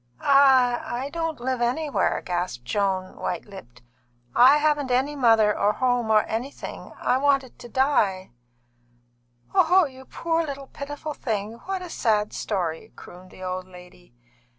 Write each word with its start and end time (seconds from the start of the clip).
"I 0.19 1.11
don't 1.13 1.39
live 1.39 1.61
anywhere," 1.61 2.21
gasped 2.25 2.65
Joan, 2.65 3.17
white 3.17 3.45
lipped. 3.45 3.83
"I 4.35 4.57
haven't 4.57 4.89
any 4.89 5.15
mother 5.15 5.55
or 5.55 5.73
any 5.73 5.77
home, 5.77 6.09
or 6.09 6.23
anything. 6.23 6.91
I 6.99 7.17
wanted 7.19 7.59
to 7.59 7.69
die." 7.69 8.31
"Oh, 9.53 9.85
you 9.85 10.05
poor 10.05 10.43
little 10.43 10.65
pitiful 10.65 11.13
thing! 11.13 11.59
What 11.65 11.83
a 11.83 11.89
sad 11.91 12.33
story!" 12.33 12.91
crooned 12.95 13.29
the 13.29 13.43
old 13.43 13.67
lady. 13.67 14.15